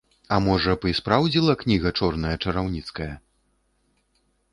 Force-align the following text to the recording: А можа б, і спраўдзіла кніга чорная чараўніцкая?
А 0.35 0.37
можа 0.45 0.71
б, 0.85 0.89
і 0.93 0.95
спраўдзіла 0.99 1.53
кніга 1.63 1.91
чорная 1.99 2.31
чараўніцкая? 2.47 3.11